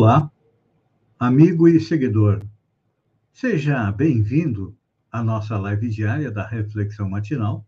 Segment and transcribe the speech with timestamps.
[0.00, 0.30] Olá,
[1.18, 2.46] amigo e seguidor.
[3.32, 4.78] Seja bem-vindo
[5.10, 7.66] à nossa live diária da Reflexão Matinal,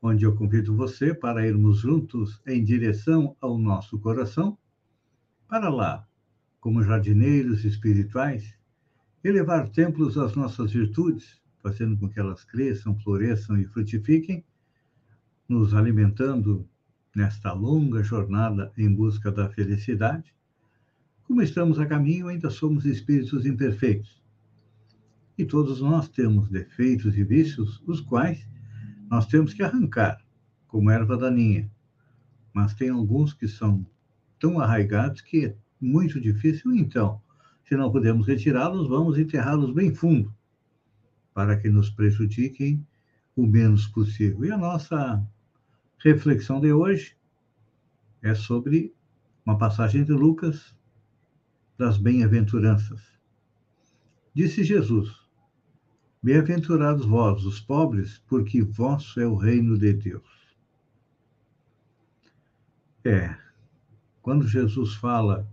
[0.00, 4.56] onde eu convido você para irmos juntos em direção ao nosso coração,
[5.46, 6.08] para lá,
[6.58, 8.58] como jardineiros espirituais,
[9.22, 14.42] elevar templos às nossas virtudes, fazendo com que elas cresçam, floresçam e frutifiquem,
[15.46, 16.66] nos alimentando
[17.14, 20.32] nesta longa jornada em busca da felicidade
[21.24, 24.22] como estamos a caminho, ainda somos espíritos imperfeitos.
[25.38, 28.46] E todos nós temos defeitos e vícios, os quais
[29.10, 30.18] nós temos que arrancar,
[30.66, 31.70] como erva daninha.
[32.52, 33.86] Mas tem alguns que são
[34.38, 37.20] tão arraigados que é muito difícil, então,
[37.64, 40.34] se não podemos retirá-los, vamos enterrá-los bem fundo,
[41.32, 42.86] para que nos prejudiquem
[43.34, 44.44] o menos possível.
[44.44, 45.26] E a nossa
[45.98, 47.16] reflexão de hoje
[48.20, 48.94] é sobre
[49.44, 50.76] uma passagem de Lucas
[51.76, 53.00] das bem-aventuranças.
[54.34, 55.10] Disse Jesus:
[56.22, 60.56] Bem-aventurados vós, os pobres, porque vosso é o reino de Deus.
[63.04, 63.36] É,
[64.20, 65.50] quando Jesus fala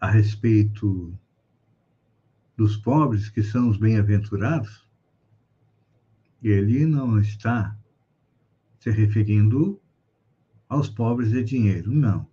[0.00, 1.18] a respeito
[2.56, 4.86] dos pobres, que são os bem-aventurados,
[6.40, 7.76] ele não está
[8.78, 9.80] se referindo
[10.68, 12.28] aos pobres de dinheiro, não.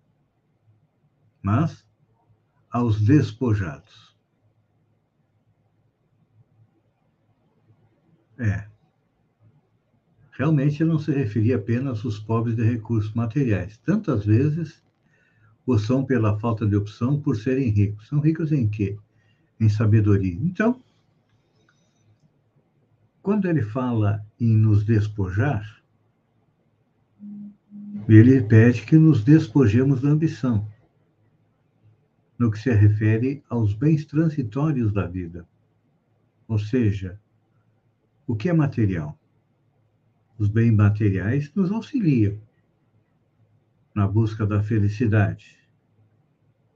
[1.42, 1.84] Mas
[2.74, 4.12] aos despojados.
[8.36, 8.66] É.
[10.32, 13.78] Realmente não se referia apenas aos pobres de recursos materiais.
[13.78, 14.82] Tantas vezes
[15.64, 18.08] o são pela falta de opção por serem ricos.
[18.08, 18.98] São ricos em quê?
[19.60, 20.34] Em sabedoria.
[20.42, 20.82] Então,
[23.22, 25.80] quando ele fala em nos despojar,
[28.08, 30.73] ele pede que nos despojemos da ambição
[32.38, 35.46] no que se refere aos bens transitórios da vida.
[36.48, 37.18] Ou seja,
[38.26, 39.18] o que é material?
[40.38, 42.36] Os bens materiais nos auxiliam
[43.94, 45.56] na busca da felicidade,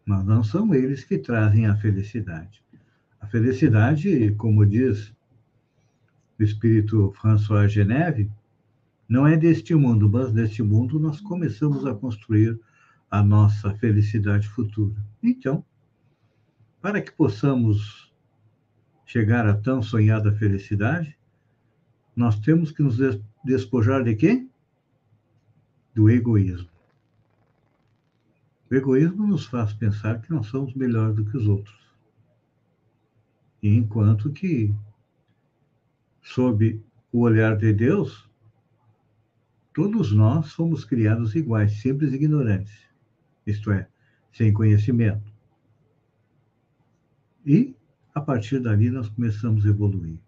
[0.07, 2.63] mas não são eles que trazem a felicidade.
[3.21, 5.13] A felicidade, como diz
[6.39, 8.31] o espírito François Geneve,
[9.09, 12.61] não é deste mundo, mas deste mundo nós começamos a construir
[13.11, 15.03] a nossa felicidade futura.
[15.23, 15.65] Então,
[16.81, 18.13] para que possamos
[19.05, 21.17] chegar a tão sonhada felicidade,
[22.15, 22.99] nós temos que nos
[23.45, 24.47] despojar de quê?
[25.95, 26.69] Do egoísmo.
[28.71, 31.79] O egoísmo nos faz pensar que nós somos melhores do que os outros.
[33.63, 34.75] E enquanto que,
[36.23, 36.81] sob
[37.11, 38.29] o olhar de Deus,
[39.73, 42.88] todos nós somos criados iguais, simples e ignorantes
[43.51, 43.89] isto é,
[44.33, 45.33] sem conhecimento.
[47.45, 47.75] E,
[48.15, 50.19] a partir dali, nós começamos a evoluir.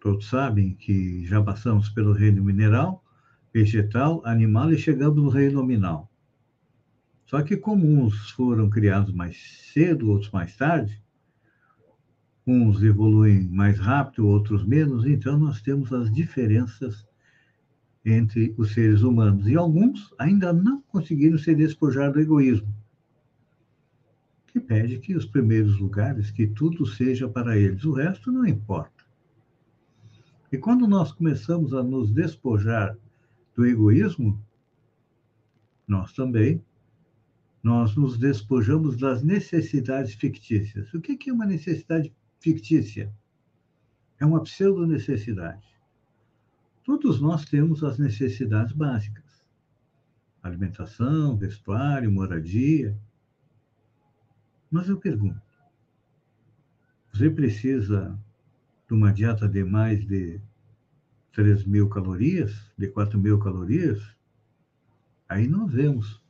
[0.00, 3.04] Todos sabem que já passamos pelo reino mineral,
[3.52, 6.10] vegetal, animal e chegamos no reino nominal.
[7.26, 9.36] Só que, como uns foram criados mais
[9.72, 11.02] cedo, outros mais tarde,
[12.46, 17.06] uns evoluem mais rápido, outros menos, então nós temos as diferenças
[18.10, 19.46] entre os seres humanos.
[19.46, 22.72] E alguns ainda não conseguiram se despojar do egoísmo,
[24.46, 29.04] que pede que os primeiros lugares, que tudo seja para eles, o resto não importa.
[30.50, 32.96] E quando nós começamos a nos despojar
[33.54, 34.42] do egoísmo,
[35.86, 36.62] nós também
[37.62, 40.92] nós nos despojamos das necessidades fictícias.
[40.94, 43.12] O que é uma necessidade fictícia?
[44.18, 45.77] É uma pseudo-necessidade.
[46.88, 49.44] Todos nós temos as necessidades básicas:
[50.42, 52.98] alimentação, vestuário, moradia.
[54.70, 55.42] Mas eu pergunto:
[57.12, 58.18] você precisa
[58.88, 60.40] de uma dieta de mais de
[61.34, 64.00] 3 mil calorias, de 4 mil calorias?
[65.28, 66.22] Aí nós vemos,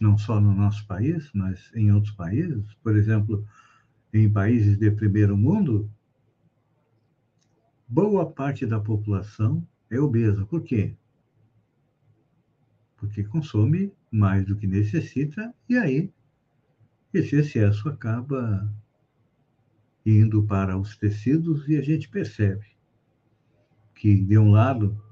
[0.00, 3.46] não só no nosso país, mas em outros países, por exemplo,
[4.12, 5.88] em países de primeiro mundo,
[7.90, 10.46] boa parte da população é obesa.
[10.46, 10.94] Por quê?
[13.00, 16.12] porque consome mais do que necessita e aí
[17.14, 18.70] esse excesso acaba
[20.04, 22.66] indo para os tecidos e a gente percebe
[23.94, 25.02] que de um lado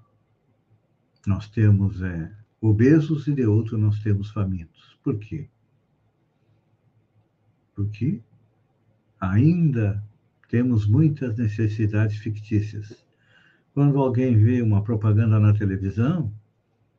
[1.27, 4.99] nós temos é, obesos e de outro nós temos famintos.
[5.03, 5.49] Por quê?
[7.75, 8.23] Porque
[9.19, 10.03] ainda
[10.49, 13.07] temos muitas necessidades fictícias.
[13.75, 16.33] Quando alguém vê uma propaganda na televisão,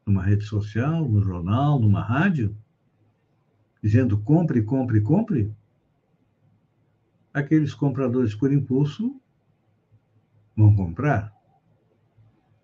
[0.06, 2.56] numa rede social, no jornal, numa rádio,
[3.82, 5.54] dizendo compre, compre, compre,
[7.34, 9.20] aqueles compradores por impulso
[10.56, 11.34] vão comprar.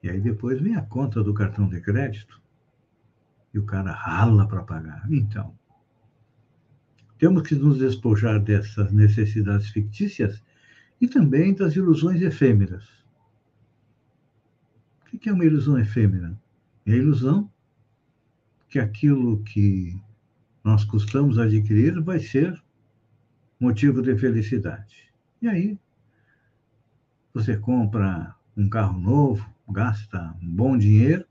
[0.03, 2.39] E aí depois vem a conta do cartão de crédito
[3.53, 5.11] e o cara rala para pagar.
[5.11, 5.55] Então,
[7.17, 10.43] temos que nos despojar dessas necessidades fictícias
[11.00, 12.88] e também das ilusões efêmeras.
[15.13, 16.38] O que é uma ilusão efêmera?
[16.86, 17.50] É a ilusão
[18.68, 19.97] que aquilo que
[20.63, 22.62] nós custamos adquirir vai ser
[23.59, 25.13] motivo de felicidade.
[25.42, 25.80] E aí,
[27.33, 31.25] você compra um carro novo, gasta um bom dinheiro,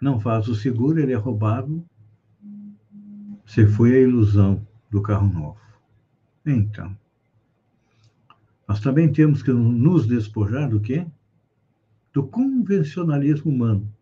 [0.00, 1.84] não faz o seguro, ele é roubado,
[3.44, 5.60] você foi a ilusão do carro novo.
[6.44, 6.96] Então,
[8.66, 11.06] nós também temos que nos despojar do quê?
[12.12, 13.92] Do convencionalismo humano,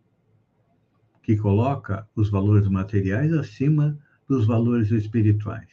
[1.21, 3.97] que coloca os valores materiais acima
[4.27, 5.69] dos valores espirituais.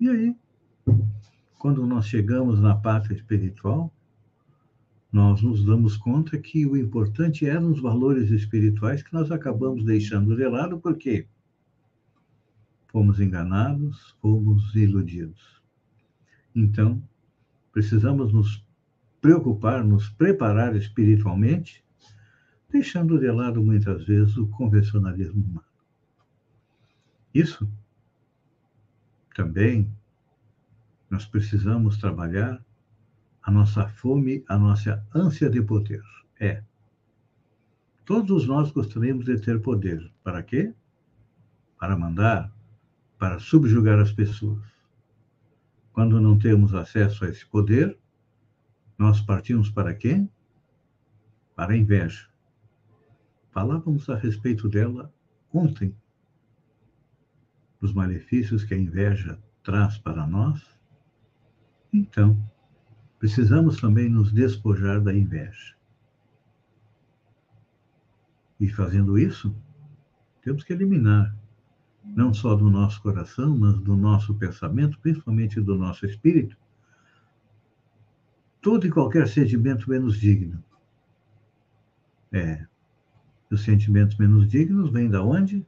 [0.00, 0.36] E aí,
[1.58, 3.92] quando nós chegamos na pátria espiritual,
[5.12, 10.34] nós nos damos conta que o importante eram os valores espirituais que nós acabamos deixando
[10.34, 11.28] de lado, porque
[12.88, 15.62] fomos enganados, fomos iludidos.
[16.54, 17.02] Então,
[17.72, 18.64] precisamos nos
[19.20, 21.84] preocupar, nos preparar espiritualmente,
[22.70, 25.66] deixando de lado muitas vezes o convencionalismo humano.
[27.32, 27.70] Isso
[29.34, 29.90] também
[31.08, 32.62] nós precisamos trabalhar
[33.42, 36.02] a nossa fome, a nossa ânsia de poder.
[36.38, 36.62] É.
[38.04, 40.12] Todos nós gostaríamos de ter poder.
[40.22, 40.74] Para quê?
[41.78, 42.52] Para mandar,
[43.18, 44.71] para subjugar as pessoas.
[45.92, 47.98] Quando não temos acesso a esse poder,
[48.96, 50.26] nós partimos para quê?
[51.54, 52.28] Para a inveja.
[53.50, 55.12] Falávamos a respeito dela
[55.52, 55.94] ontem,
[57.78, 60.62] dos malefícios que a inveja traz para nós.
[61.92, 62.42] Então,
[63.18, 65.76] precisamos também nos despojar da inveja.
[68.58, 69.54] E fazendo isso,
[70.40, 71.36] temos que eliminar
[72.04, 76.56] não só do nosso coração, mas do nosso pensamento, principalmente do nosso espírito,
[78.60, 80.62] todo e qualquer sentimento menos digno.
[82.32, 82.66] É,
[83.50, 85.64] os sentimentos menos dignos vêm da onde?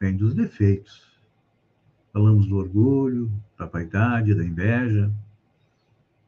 [0.00, 1.12] Vêm dos defeitos.
[2.12, 5.12] Falamos do orgulho, da vaidade, da inveja,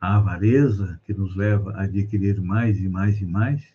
[0.00, 3.74] a avareza que nos leva a adquirir mais e mais e mais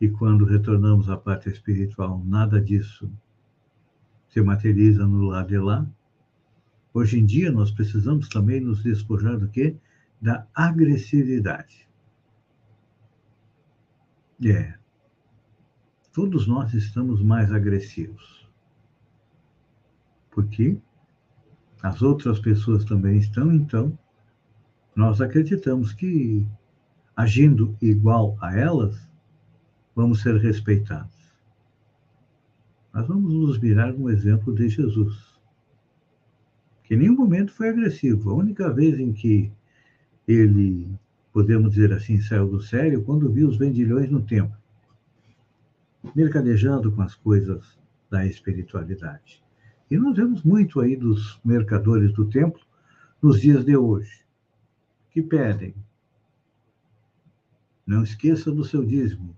[0.00, 3.10] e quando retornamos à parte espiritual, nada disso
[4.28, 5.86] se materializa no lado de lá.
[6.92, 9.76] Hoje em dia, nós precisamos também nos despojar do quê?
[10.20, 11.88] Da agressividade.
[14.44, 14.74] É.
[16.12, 18.46] Todos nós estamos mais agressivos.
[20.30, 20.78] Porque
[21.82, 23.98] as outras pessoas também estão, então,
[24.94, 26.46] nós acreditamos que
[27.14, 29.06] agindo igual a elas,
[29.96, 31.16] vamos ser respeitados.
[32.92, 35.40] Mas vamos nos virar no exemplo de Jesus,
[36.84, 38.30] que em nenhum momento foi agressivo.
[38.30, 39.50] A única vez em que
[40.28, 40.86] ele,
[41.32, 44.56] podemos dizer assim, saiu do sério, quando viu os vendilhões no templo,
[46.14, 47.78] mercadejando com as coisas
[48.10, 49.42] da espiritualidade.
[49.90, 52.60] E nós vemos muito aí dos mercadores do templo
[53.22, 54.24] nos dias de hoje,
[55.10, 55.74] que pedem,
[57.86, 59.34] não esqueça do seu dízimo,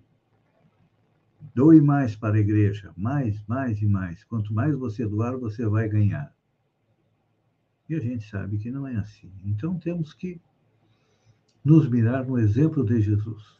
[1.55, 4.25] Doe mais para a igreja, mais, mais e mais.
[4.25, 6.35] Quanto mais você doar, você vai ganhar.
[7.89, 9.33] E a gente sabe que não é assim.
[9.45, 10.41] Então temos que
[11.65, 13.59] nos mirar no exemplo de Jesus.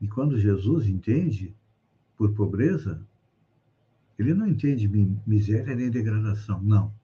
[0.00, 1.54] E quando Jesus entende
[2.16, 3.06] por pobreza,
[4.18, 4.88] ele não entende
[5.26, 6.94] miséria nem degradação, não.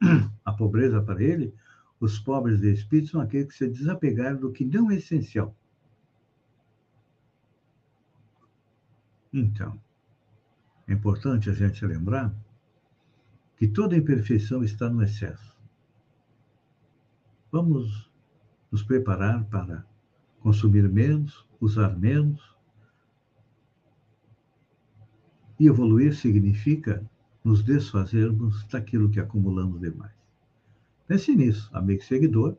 [0.44, 1.54] A pobreza para ele,
[2.00, 5.56] os pobres de espírito são aqueles que se desapegaram do que não é essencial.
[9.32, 9.80] Então,
[10.86, 12.34] é importante a gente lembrar
[13.56, 15.56] que toda imperfeição está no excesso.
[17.50, 18.10] Vamos
[18.70, 19.86] nos preparar para
[20.40, 22.40] consumir menos, usar menos.
[25.58, 27.04] E evoluir significa
[27.44, 30.12] nos desfazermos daquilo que acumulamos demais.
[31.06, 32.56] Pense nisso, amigo seguidor.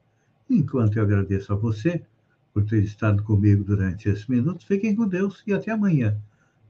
[0.49, 2.05] Enquanto eu agradeço a você
[2.53, 6.17] por ter estado comigo durante esses minutos, fiquem com Deus e até amanhã,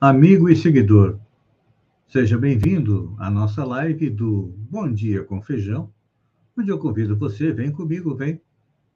[0.00, 1.20] amigo e seguidor.
[2.08, 5.92] Seja bem-vindo à nossa live do Bom Dia com Feijão,
[6.58, 8.40] onde eu convido você, vem comigo, vem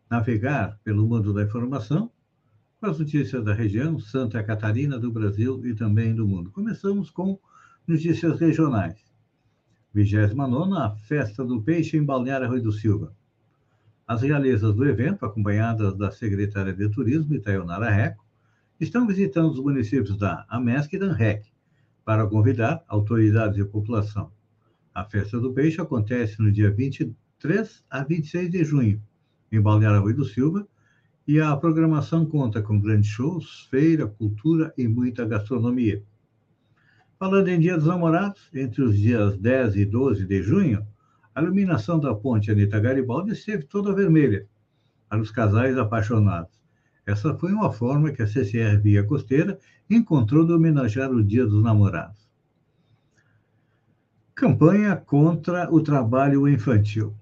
[0.08, 2.10] navegar pelo mundo da informação
[2.80, 6.50] com as notícias da região, Santa Catarina, do Brasil e também do mundo.
[6.50, 7.38] Começamos com
[7.86, 8.96] notícias regionais.
[9.92, 13.14] 29 Festa do Peixe em Balneário Rui do Silva.
[14.08, 18.23] As realezas do evento, acompanhadas da secretária de Turismo, Itaionara Reco,
[18.84, 21.16] estão visitando os municípios da Amesc e da
[22.04, 24.30] para convidar autoridades e população.
[24.94, 29.02] A Festa do Peixe acontece no dia 23 a 26 de junho,
[29.50, 30.66] em Balneário do Silva,
[31.26, 36.02] e a programação conta com grandes shows, feira, cultura e muita gastronomia.
[37.18, 40.86] Falando em Dia dos Namorados, entre os dias 10 e 12 de junho,
[41.34, 44.46] a iluminação da ponte Anita Garibaldi esteve toda vermelha
[45.08, 46.63] para os casais apaixonados.
[47.06, 49.58] Essa foi uma forma que a CCR Via Costeira
[49.90, 52.28] encontrou de homenagear o Dia dos Namorados.
[54.34, 57.14] Campanha contra o trabalho infantil.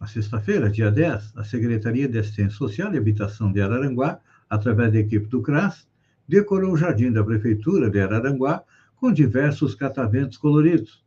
[0.00, 4.98] Na sexta-feira, dia 10, a Secretaria de Assistência Social e Habitação de Araranguá, através da
[4.98, 5.86] equipe do CRAS,
[6.28, 8.62] decorou o jardim da Prefeitura de Araranguá
[8.96, 11.04] com diversos cataventos coloridos,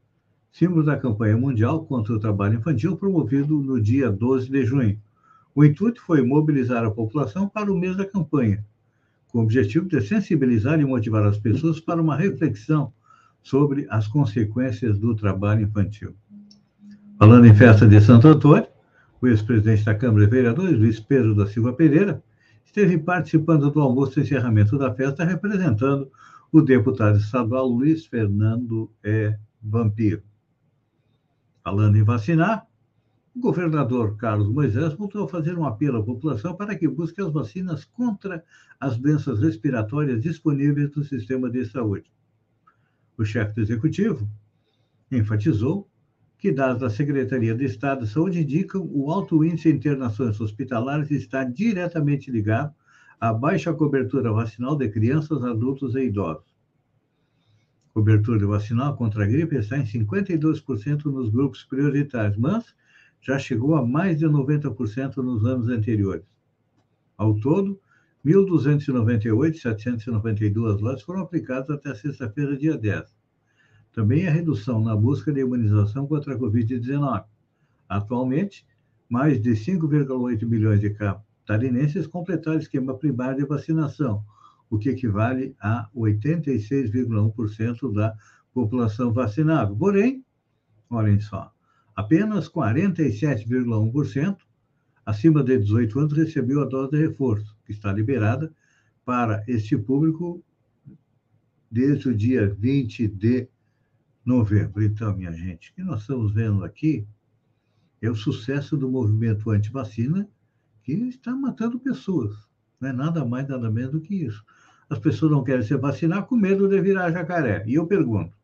[0.52, 5.00] símbolo da campanha mundial contra o trabalho infantil promovido no dia 12 de junho.
[5.56, 8.66] O intuito foi mobilizar a população para o mês da campanha,
[9.28, 12.92] com o objetivo de sensibilizar e motivar as pessoas para uma reflexão
[13.42, 16.16] sobre as consequências do trabalho infantil.
[17.20, 18.68] Falando em festa de Santo Antônio,
[19.22, 22.24] o ex-presidente da Câmara de Vereadores, Luiz Pedro da Silva Pereira,
[22.66, 26.12] esteve participando do almoço de encerramento da festa, representando
[26.52, 30.24] o deputado estadual Luiz Fernando é, Vampiro.
[31.64, 32.66] Falando em vacinar,
[33.36, 37.32] o governador Carlos Moisés voltou a fazer um apelo à população para que busque as
[37.32, 38.44] vacinas contra
[38.80, 42.12] as doenças respiratórias disponíveis no sistema de saúde.
[43.18, 44.30] O chefe do executivo
[45.12, 45.90] enfatizou
[46.38, 51.10] que dados da Secretaria de Estado de Saúde indicam o alto índice de internações hospitalares
[51.10, 52.74] está diretamente ligado
[53.20, 56.54] à baixa cobertura vacinal de crianças, adultos e idosos.
[57.94, 62.76] Cobertura vacinal contra a gripe está em 52% nos grupos prioritários, mas
[63.24, 66.26] já chegou a mais de 90% nos anos anteriores.
[67.18, 67.80] Ao todo,
[68.26, 73.16] 1.298.792 lotes foram aplicados até sexta-feira, dia 10.
[73.94, 77.24] Também a redução na busca de imunização contra a Covid-19.
[77.88, 78.66] Atualmente,
[79.08, 84.22] mais de 5,8 milhões de catarinenses completaram o esquema primário de vacinação,
[84.70, 88.14] o que equivale a 86,1% da
[88.54, 89.74] população vacinável.
[89.76, 90.26] Porém,
[90.90, 91.54] olhem só,
[91.96, 94.38] Apenas 47,1%
[95.06, 98.52] acima de 18 anos recebeu a dose de reforço, que está liberada
[99.06, 100.44] para este público
[101.70, 103.48] desde o dia 20 de
[104.26, 104.84] novembro.
[104.84, 107.06] Então, minha gente, o que nós estamos vendo aqui
[108.02, 110.28] é o sucesso do movimento anti-vacina
[110.84, 112.36] que está matando pessoas.
[112.80, 114.44] Não é nada mais, nada menos do que isso.
[114.90, 117.64] As pessoas não querem se vacinar com medo de virar jacaré.
[117.66, 118.36] E eu pergunto: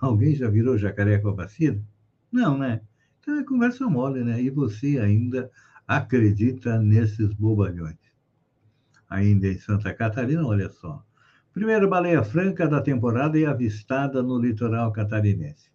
[0.00, 1.82] alguém já virou jacaré com a vacina?
[2.30, 2.80] Não, né?
[3.20, 4.40] Então é conversa mole, né?
[4.40, 5.50] E você ainda
[5.86, 7.96] acredita nesses bobalhões.
[9.08, 11.02] Ainda em Santa Catarina, olha só.
[11.52, 15.70] Primeira baleia franca da temporada é avistada no litoral catarinense.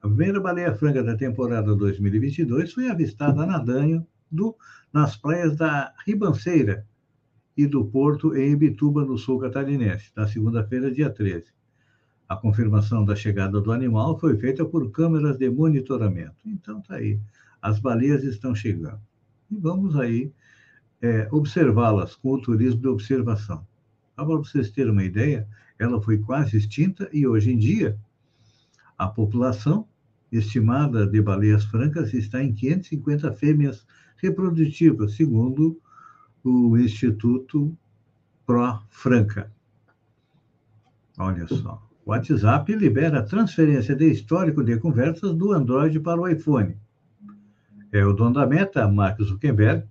[0.00, 4.56] A primeira baleia franca da temporada 2022 foi avistada nadando do,
[4.92, 6.86] nas praias da Ribanceira
[7.56, 11.55] e do Porto em Ibituba, no sul catarinense, na segunda-feira, dia 13.
[12.28, 16.36] A confirmação da chegada do animal foi feita por câmeras de monitoramento.
[16.44, 17.20] Então, está aí.
[17.62, 19.00] As baleias estão chegando.
[19.50, 20.32] E vamos aí
[21.00, 23.66] é, observá-las com o turismo de observação.
[24.16, 25.46] Para vocês terem uma ideia,
[25.78, 27.98] ela foi quase extinta e hoje em dia
[28.96, 29.86] a população
[30.32, 35.80] estimada de baleias francas está em 550 fêmeas reprodutivas, segundo
[36.42, 37.76] o Instituto
[38.44, 39.52] Pro Franca.
[41.18, 41.85] Olha só.
[42.06, 46.76] O WhatsApp libera a transferência de histórico de conversas do Android para o iPhone.
[47.90, 49.82] É, o dono da Meta, Mark Zuckerberg,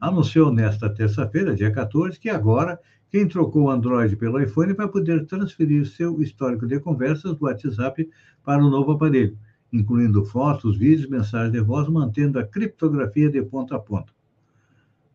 [0.00, 2.78] anunciou nesta terça-feira, dia 14, que agora
[3.10, 8.08] quem trocou o Android pelo iPhone vai poder transferir seu histórico de conversas do WhatsApp
[8.44, 9.36] para o novo aparelho,
[9.72, 14.12] incluindo fotos, vídeos, mensagens de voz, mantendo a criptografia de ponta a ponta.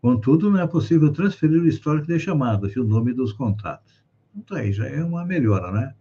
[0.01, 4.03] Contudo, não é possível transferir o histórico de chamadas e o nome dos contatos.
[4.35, 5.93] Então, aí já é uma melhora, né?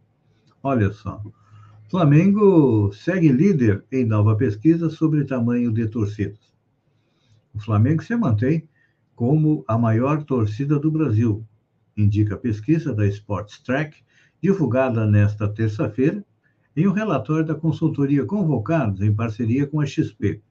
[0.69, 1.23] Olha só.
[1.91, 6.53] Flamengo segue líder em nova pesquisa sobre tamanho de torcidas.
[7.55, 8.69] O Flamengo se mantém
[9.17, 11.43] como a maior torcida do Brasil,
[11.97, 13.97] indica a pesquisa da Sports Track,
[14.43, 16.23] divulgada nesta terça-feira,
[16.77, 20.43] em um relatório da consultoria Convocados, em parceria com a XP.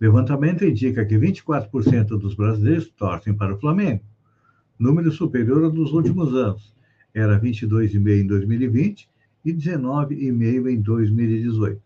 [0.00, 4.02] O levantamento indica que 24% dos brasileiros torcem para o Flamengo,
[4.78, 6.74] número superior ao dos últimos anos.
[7.12, 9.12] Era 22,5% em 2020
[9.44, 11.80] e 19,5% em 2018.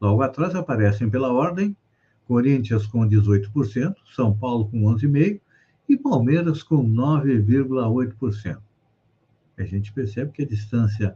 [0.00, 1.76] Logo atrás aparecem pela ordem
[2.26, 5.40] Corinthians com 18%, São Paulo com 11,5%
[5.88, 8.58] e Palmeiras com 9,8%.
[9.58, 11.14] A gente percebe que a distância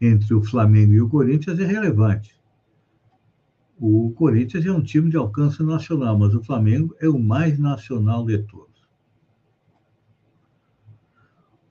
[0.00, 2.36] entre o Flamengo e o Corinthians é relevante.
[3.78, 8.24] O Corinthians é um time de alcance nacional, mas o Flamengo é o mais nacional
[8.24, 8.65] de todos.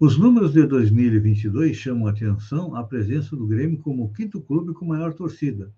[0.05, 4.71] Os números de 2022 chamam a atenção a presença do Grêmio como o quinto clube
[4.71, 5.73] com maior torcida,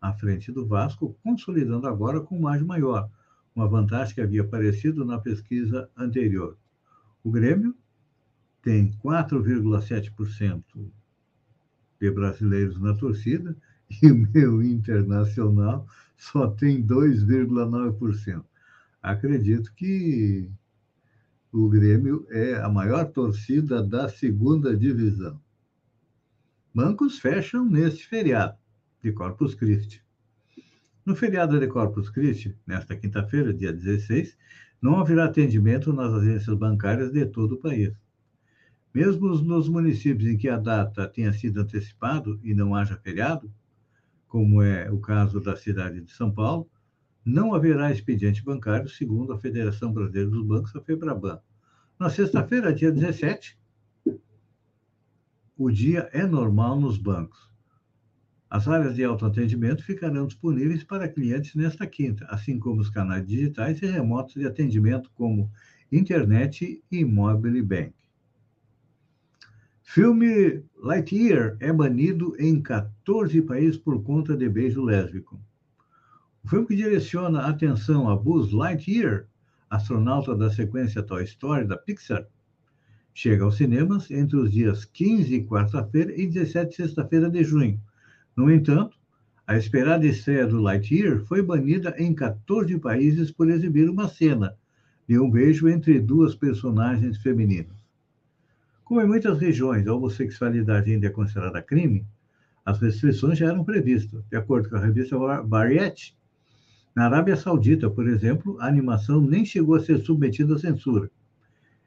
[0.00, 3.10] à frente do Vasco, consolidando agora com margem maior,
[3.54, 6.56] uma vantagem que havia aparecido na pesquisa anterior.
[7.22, 7.76] O Grêmio
[8.62, 10.62] tem 4,7%
[12.00, 13.54] de brasileiros na torcida
[14.02, 18.42] e o meu internacional só tem 2,9%.
[19.02, 20.50] Acredito que
[21.52, 25.40] o Grêmio é a maior torcida da segunda divisão.
[26.74, 28.58] Bancos fecham neste feriado
[29.02, 30.04] de Corpus Christi.
[31.04, 34.36] No feriado de Corpus Christi, nesta quinta-feira, dia 16,
[34.80, 37.94] não haverá atendimento nas agências bancárias de todo o país.
[38.94, 43.50] Mesmo nos municípios em que a data tenha sido antecipado e não haja feriado,
[44.26, 46.68] como é o caso da cidade de São Paulo,
[47.28, 51.38] não haverá expediente bancário, segundo a Federação Brasileira dos Bancos, a FEBRABAN.
[51.98, 53.58] Na sexta-feira, dia 17,
[55.54, 57.50] o dia é normal nos bancos.
[58.48, 63.82] As áreas de autoatendimento ficarão disponíveis para clientes nesta quinta, assim como os canais digitais
[63.82, 65.50] e remotos de atendimento como
[65.92, 67.92] internet e mobile bank.
[69.82, 75.38] Filme Lightyear é banido em 14 países por conta de beijo lésbico.
[76.44, 79.26] O filme que direciona a atenção a Buzz Lightyear,
[79.68, 82.26] astronauta da sequência Toy Story da Pixar,
[83.12, 87.80] chega aos cinemas entre os dias 15, quarta-feira, e 17, sexta-feira de junho.
[88.36, 88.96] No entanto,
[89.46, 94.54] a esperada estreia do Lightyear foi banida em 14 países por exibir uma cena
[95.08, 97.76] de um beijo entre duas personagens femininas.
[98.84, 102.06] Como em muitas regiões a homossexualidade ainda é considerada crime,
[102.64, 104.22] as restrições já eram previstas.
[104.30, 106.17] De acordo com a revista Variety,
[106.98, 111.08] na Arábia Saudita, por exemplo, a animação nem chegou a ser submetida à censura.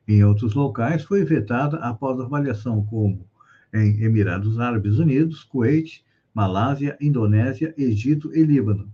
[0.07, 3.27] Em outros locais, foi vetada após avaliação, como
[3.73, 6.01] em Emirados Árabes Unidos, Kuwait,
[6.33, 8.89] Malásia, Indonésia, Egito e Líbano.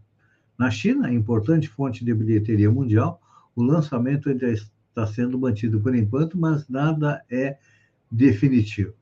[0.57, 3.21] Na China, importante fonte de bilheteria mundial,
[3.55, 7.59] o lançamento ainda está sendo mantido por enquanto, mas nada é
[8.11, 8.95] definitivo.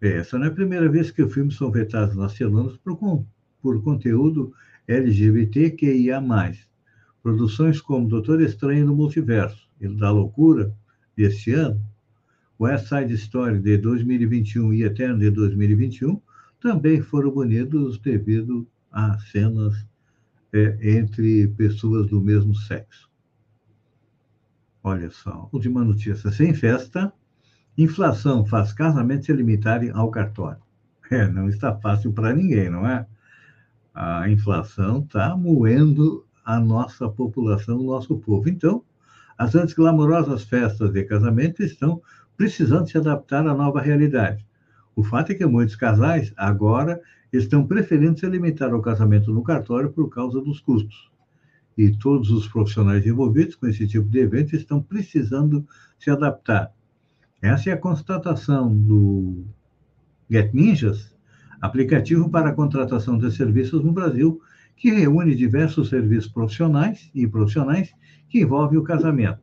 [0.00, 3.26] Essa não é a primeira vez que filmes são vetados nas semanas por,
[3.62, 4.52] por conteúdo
[4.86, 6.20] LGBTQIA+.
[7.22, 10.74] Produções como Doutor Estranho no Multiverso e da Loucura,
[11.16, 11.80] deste ano,
[12.58, 16.20] West Side Story de 2021 e Eterno de 2021
[16.60, 19.86] também foram banidos devido a cenas
[20.52, 23.08] é, entre pessoas do mesmo sexo.
[24.82, 26.30] Olha só, última notícia.
[26.30, 27.12] Sem festa,
[27.76, 30.62] inflação faz casamentos se limitarem ao cartório.
[31.10, 33.06] É, não está fácil para ninguém, não é?
[33.94, 38.48] A inflação está moendo a nossa população, o nosso povo.
[38.48, 38.82] Então,
[39.36, 42.00] as antes glamorosas festas de casamento estão
[42.36, 44.46] precisando se adaptar à nova realidade.
[44.94, 47.00] O fato é que muitos casais agora
[47.32, 51.10] estão preferindo se limitar ao casamento no cartório por causa dos custos.
[51.76, 55.66] E todos os profissionais envolvidos com esse tipo de evento estão precisando
[55.98, 56.72] se adaptar.
[57.40, 59.44] Essa é a constatação do
[60.30, 61.14] Get Ninjas,
[61.60, 64.40] aplicativo para a contratação de serviços no Brasil,
[64.76, 67.94] que reúne diversos serviços profissionais e profissionais
[68.28, 69.40] que envolvem o casamento.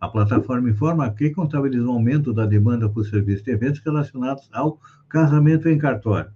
[0.00, 4.80] A plataforma informa que contabiliza um aumento da demanda por serviços de eventos relacionados ao
[5.08, 6.32] casamento em cartório.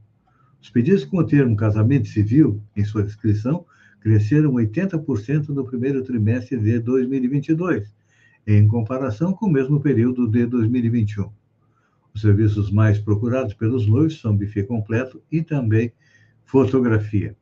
[0.60, 3.64] Os pedidos com o termo casamento civil em sua descrição
[4.00, 7.92] cresceram 80% no primeiro trimestre de 2022,
[8.46, 11.28] em comparação com o mesmo período de 2021.
[12.16, 15.92] Os serviços mais procurados pelos noivos são buffet completo e também
[16.46, 17.36] fotografia.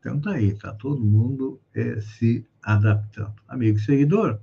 [0.00, 3.34] Então tá aí, tá todo mundo é, se adaptando.
[3.46, 4.40] Amigo e seguidor,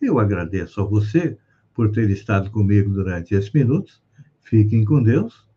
[0.00, 1.38] eu agradeço a você
[1.72, 4.02] por ter estado comigo durante esses minutos.
[4.40, 5.48] Fiquem com Deus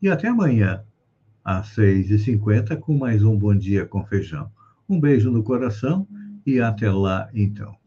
[0.00, 0.82] e até amanhã,
[1.44, 4.50] às 6h50, com mais um Bom Dia com Feijão.
[4.88, 6.08] Um beijo no coração
[6.46, 7.79] e até lá, então.